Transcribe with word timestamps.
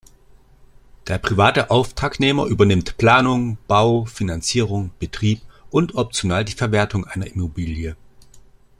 Der 1.05 1.19
private 1.19 1.69
Auftragnehmer 1.69 2.47
übernimmt 2.47 2.97
Planung, 2.97 3.59
Bau, 3.67 4.05
Finanzierung, 4.05 4.89
Betrieb 4.97 5.41
und 5.69 5.93
optional 5.93 6.43
die 6.43 6.53
Verwertung 6.53 7.05
einer 7.05 7.27
Immobilie. 7.27 7.95